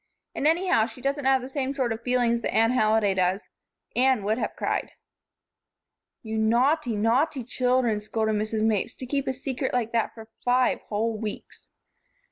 And 0.33 0.47
anyhow, 0.47 0.87
she 0.87 0.99
doesn't 0.99 1.25
have 1.25 1.43
the 1.43 1.47
same 1.47 1.75
sort 1.75 1.93
of 1.93 2.01
feelings 2.01 2.41
that 2.41 2.51
Anne 2.51 2.71
Halliday 2.71 3.13
does. 3.13 3.43
Anne 3.95 4.23
would 4.23 4.39
have 4.39 4.55
cried." 4.55 4.93
"You 6.23 6.39
naughty, 6.39 6.95
naughty 6.95 7.43
children," 7.43 8.01
scolded 8.01 8.33
Mrs. 8.33 8.63
Mapes, 8.65 8.95
"to 8.95 9.05
keep 9.05 9.27
a 9.27 9.33
secret 9.33 9.73
like 9.73 9.91
that 9.91 10.15
for 10.15 10.29
five 10.43 10.81
whole 10.89 11.15
weeks." 11.19 11.67